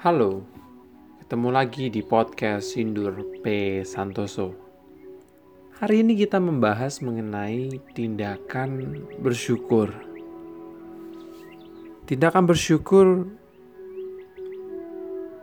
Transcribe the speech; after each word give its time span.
Halo, 0.00 0.40
ketemu 1.20 1.48
lagi 1.52 1.92
di 1.92 2.00
podcast 2.00 2.72
Sindur 2.72 3.20
P. 3.44 3.76
Santoso. 3.84 4.56
Hari 5.76 6.00
ini 6.00 6.16
kita 6.16 6.40
membahas 6.40 7.04
mengenai 7.04 7.76
tindakan 7.92 8.96
bersyukur. 9.20 9.92
Tindakan 12.08 12.48
bersyukur 12.48 13.28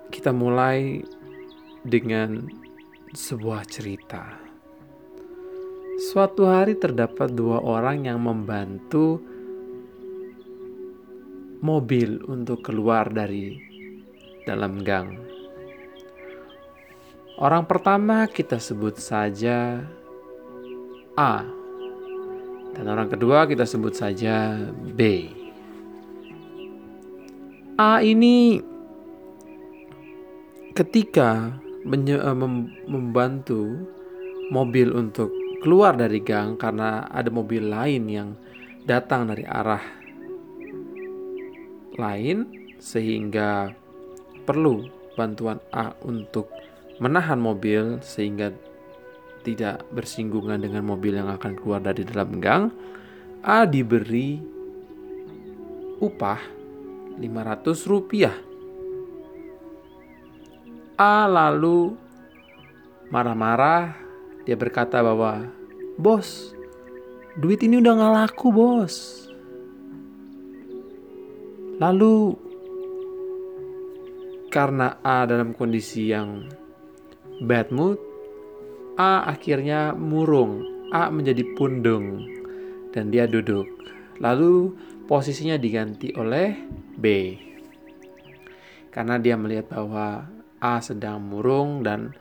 kita 0.10 0.34
mulai 0.34 1.06
dengan 1.86 2.50
sebuah 3.14 3.62
cerita. 3.70 4.42
Suatu 6.02 6.50
hari 6.50 6.82
terdapat 6.82 7.30
dua 7.30 7.62
orang 7.62 8.10
yang 8.10 8.26
membantu 8.26 9.22
mobil 11.62 12.26
untuk 12.26 12.66
keluar 12.66 13.14
dari 13.14 13.67
dalam 14.48 14.80
gang. 14.80 15.20
Orang 17.38 17.68
pertama 17.68 18.26
kita 18.32 18.58
sebut 18.58 18.98
saja 18.98 19.84
A, 21.14 21.46
dan 22.74 22.86
orang 22.88 23.12
kedua 23.12 23.46
kita 23.46 23.68
sebut 23.68 23.94
saja 23.94 24.58
B. 24.96 25.30
A 27.78 28.02
ini 28.02 28.58
ketika 30.74 31.58
eh, 31.86 32.36
membantu 32.90 33.86
mobil 34.50 34.94
untuk 34.94 35.30
keluar 35.62 35.98
dari 35.98 36.22
gang 36.22 36.58
karena 36.58 37.06
ada 37.10 37.30
mobil 37.34 37.66
lain 37.66 38.04
yang 38.10 38.30
datang 38.86 39.30
dari 39.30 39.44
arah 39.44 39.84
lain 41.98 42.46
sehingga 42.78 43.74
perlu 44.48 44.88
bantuan 45.20 45.60
A 45.76 45.92
untuk 46.08 46.48
menahan 47.04 47.36
mobil 47.36 48.00
sehingga 48.00 48.56
tidak 49.44 49.84
bersinggungan 49.92 50.64
dengan 50.64 50.88
mobil 50.88 51.20
yang 51.20 51.28
akan 51.28 51.60
keluar 51.60 51.84
dari 51.84 52.08
dalam 52.08 52.40
gang, 52.40 52.72
A 53.44 53.68
diberi 53.68 54.40
upah 56.00 56.40
500 57.20 57.92
rupiah. 57.92 58.36
A 60.98 61.30
lalu 61.30 61.94
marah-marah, 63.14 63.94
dia 64.44 64.58
berkata 64.58 65.04
bahwa, 65.04 65.46
Bos, 65.98 66.54
duit 67.38 67.62
ini 67.62 67.78
udah 67.78 67.94
gak 67.94 68.14
laku 68.26 68.48
bos. 68.50 68.96
Lalu 71.78 72.34
karena 74.58 74.98
A 75.06 75.30
dalam 75.30 75.54
kondisi 75.54 76.10
yang 76.10 76.50
bad 77.46 77.70
mood, 77.70 78.02
A 78.98 79.30
akhirnya 79.30 79.94
murung, 79.94 80.66
A 80.90 81.14
menjadi 81.14 81.46
pundung 81.54 82.26
dan 82.90 83.14
dia 83.14 83.30
duduk. 83.30 83.70
Lalu 84.18 84.74
posisinya 85.06 85.62
diganti 85.62 86.10
oleh 86.18 86.58
B. 86.98 87.06
Karena 88.90 89.22
dia 89.22 89.38
melihat 89.38 89.78
bahwa 89.78 90.26
A 90.58 90.82
sedang 90.82 91.22
murung 91.22 91.86
dan 91.86 92.18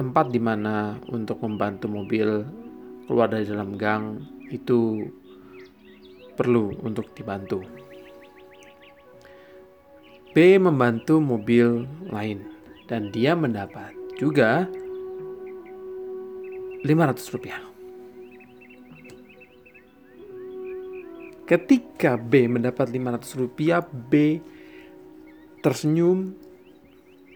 tempat 0.00 0.32
di 0.32 0.40
mana 0.40 0.96
untuk 1.12 1.44
membantu 1.44 1.84
mobil 1.84 2.48
keluar 3.04 3.28
dari 3.28 3.44
dalam 3.44 3.76
gang 3.76 4.24
itu 4.48 5.04
perlu 6.32 6.80
untuk 6.80 7.12
dibantu. 7.12 7.87
B 10.38 10.54
membantu 10.54 11.18
mobil 11.18 11.82
lain 12.14 12.46
dan 12.86 13.10
dia 13.10 13.34
mendapat 13.34 13.90
juga 14.22 14.70
500 16.86 17.34
rupiah. 17.34 17.58
Ketika 21.42 22.14
B 22.14 22.46
mendapat 22.46 22.86
500 22.86 23.34
rupiah, 23.34 23.82
B 23.82 24.38
tersenyum 25.58 26.30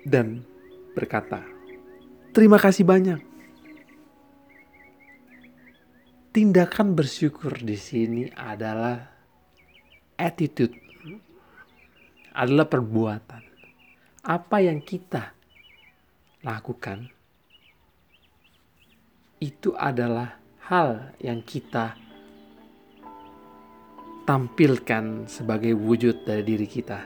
dan 0.07 0.47
berkata, 0.95 1.43
"Terima 2.31 2.63
kasih 2.63 2.87
banyak." 2.87 3.19
Tindakan 6.31 6.95
bersyukur 6.95 7.51
di 7.67 7.75
sini 7.75 8.31
adalah 8.31 9.11
attitude 10.15 10.79
adalah 12.33 12.67
perbuatan. 12.69 13.43
Apa 14.23 14.65
yang 14.65 14.81
kita 14.81 15.35
lakukan 16.43 17.11
itu 19.43 19.75
adalah 19.75 20.39
hal 20.67 21.15
yang 21.19 21.43
kita 21.43 21.99
tampilkan 24.23 25.27
sebagai 25.27 25.75
wujud 25.75 26.23
dari 26.23 26.47
diri 26.47 26.67
kita. 26.71 27.03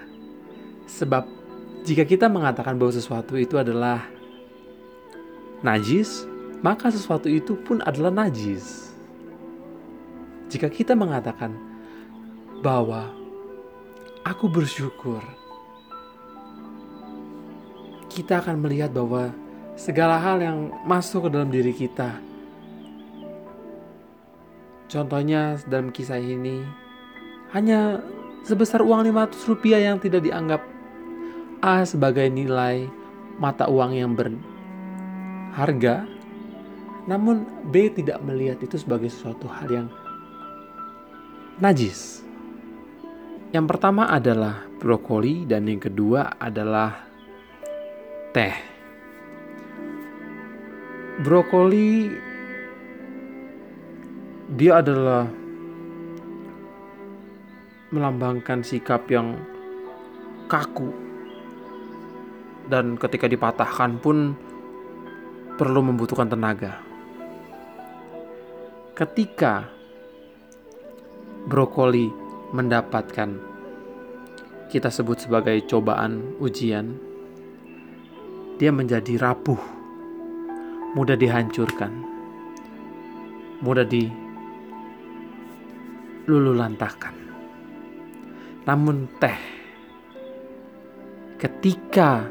Sebab 0.85 1.25
jika 1.89 2.05
kita 2.05 2.29
mengatakan 2.29 2.77
bahwa 2.77 2.93
sesuatu 2.93 3.41
itu 3.41 3.57
adalah 3.57 4.05
najis, 5.65 6.29
maka 6.61 6.93
sesuatu 6.93 7.27
itu 7.33 7.57
pun 7.57 7.81
adalah 7.83 8.13
najis. 8.13 8.93
Jika 10.53 10.69
kita 10.69 10.93
mengatakan 10.93 11.57
bahwa 12.61 13.11
aku 14.27 14.51
bersyukur. 14.51 15.23
Kita 18.11 18.43
akan 18.43 18.59
melihat 18.59 18.91
bahwa 18.91 19.31
segala 19.79 20.19
hal 20.19 20.43
yang 20.43 20.75
masuk 20.83 21.31
ke 21.31 21.31
dalam 21.31 21.55
diri 21.55 21.71
kita. 21.71 22.19
Contohnya 24.91 25.63
dalam 25.71 25.95
kisah 25.95 26.19
ini 26.19 26.67
hanya 27.55 28.03
sebesar 28.43 28.83
uang 28.83 29.07
500 29.15 29.51
rupiah 29.51 29.79
yang 29.79 30.03
tidak 30.03 30.27
dianggap 30.27 30.63
A 31.63 31.87
sebagai 31.87 32.27
nilai 32.27 32.91
mata 33.39 33.71
uang 33.71 33.95
yang 33.95 34.19
berharga. 34.19 36.03
Namun 37.07 37.47
B 37.71 37.95
tidak 37.95 38.19
melihat 38.27 38.59
itu 38.59 38.75
sebagai 38.75 39.07
sesuatu 39.07 39.47
hal 39.47 39.71
yang 39.71 39.87
najis. 41.63 42.27
Yang 43.55 43.67
pertama 43.71 44.11
adalah 44.11 44.67
brokoli 44.83 45.47
dan 45.47 45.71
yang 45.71 45.79
kedua 45.79 46.35
adalah 46.35 47.07
teh. 48.35 48.57
Brokoli 51.23 52.11
dia 54.51 54.83
adalah 54.83 55.31
melambangkan 57.95 58.67
sikap 58.67 59.07
yang 59.09 59.39
kaku 60.51 60.91
dan 62.67 62.99
ketika 62.99 63.31
dipatahkan 63.31 64.03
pun 64.03 64.35
perlu 65.55 65.81
membutuhkan 65.87 66.27
tenaga. 66.27 66.83
Ketika 68.93 69.71
brokoli 71.47 72.26
mendapatkan. 72.55 73.31
Kita 74.67 74.91
sebut 74.91 75.23
sebagai 75.23 75.63
cobaan 75.67 76.37
ujian, 76.43 76.99
dia 78.59 78.75
menjadi 78.75 79.19
rapuh, 79.19 79.61
mudah 80.99 81.15
dihancurkan, 81.15 81.93
mudah 83.63 83.87
dilululantahkan. 86.27 87.15
Namun 88.67 89.07
teh, 89.23 89.39
ketika 91.39 92.27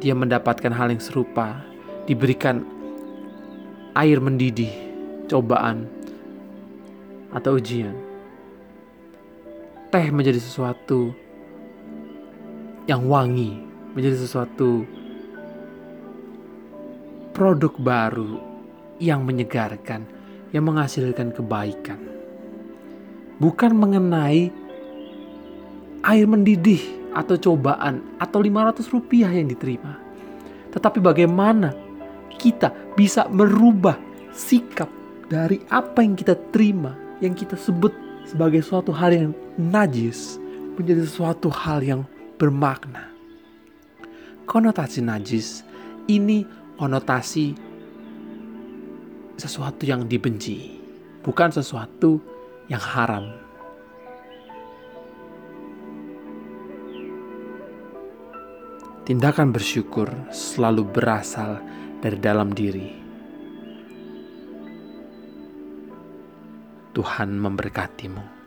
dia 0.00 0.16
mendapatkan 0.16 0.72
hal 0.72 0.88
yang 0.88 1.02
serupa, 1.02 1.60
diberikan 2.08 2.64
air 3.92 4.20
mendidih, 4.20 4.72
cobaan, 5.28 5.88
atau 7.34 7.58
ujian, 7.58 7.94
teh 9.94 10.10
menjadi 10.10 10.42
sesuatu 10.42 11.14
yang 12.90 13.06
wangi, 13.06 13.62
menjadi 13.94 14.26
sesuatu 14.26 14.82
produk 17.30 17.70
baru 17.78 18.42
yang 18.98 19.22
menyegarkan, 19.22 20.02
yang 20.50 20.66
menghasilkan 20.66 21.30
kebaikan. 21.30 22.02
Bukan 23.38 23.70
mengenai 23.78 24.50
air 26.02 26.26
mendidih 26.26 26.82
atau 27.14 27.38
cobaan 27.38 28.18
atau 28.18 28.42
500 28.42 28.90
rupiah 28.90 29.30
yang 29.30 29.46
diterima. 29.46 29.94
Tetapi 30.74 30.98
bagaimana 30.98 31.70
kita 32.34 32.98
bisa 32.98 33.30
merubah 33.30 33.94
sikap 34.34 34.90
dari 35.30 35.62
apa 35.70 36.02
yang 36.02 36.18
kita 36.18 36.34
terima, 36.50 36.98
yang 37.22 37.38
kita 37.38 37.54
sebut 37.54 38.03
sebagai 38.24 38.64
suatu 38.64 38.90
hal 38.90 39.12
yang 39.12 39.30
najis 39.60 40.40
menjadi 40.74 41.06
sesuatu 41.06 41.52
hal 41.52 41.84
yang 41.84 42.02
bermakna. 42.40 43.08
Konotasi 44.44 45.00
najis 45.00 45.62
ini 46.10 46.44
konotasi 46.76 47.56
sesuatu 49.38 49.82
yang 49.86 50.04
dibenci, 50.04 50.78
bukan 51.24 51.50
sesuatu 51.54 52.20
yang 52.68 52.82
haram. 52.82 53.32
Tindakan 59.04 59.52
bersyukur 59.52 60.08
selalu 60.32 60.88
berasal 60.88 61.60
dari 62.00 62.16
dalam 62.16 62.56
diri. 62.56 63.03
Tuhan 66.94 67.34
memberkatimu. 67.34 68.43